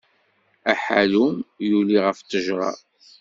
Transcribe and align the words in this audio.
Aḥallum 0.71 1.35
yuli 1.69 1.97
ɣef 2.05 2.17
ttejra. 2.19 2.71